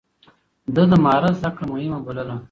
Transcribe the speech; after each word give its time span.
ده 0.75 0.83
د 0.91 0.93
مهارت 1.03 1.33
زده 1.39 1.49
کړه 1.57 1.65
مهمه 1.71 1.99
بلله. 2.05 2.35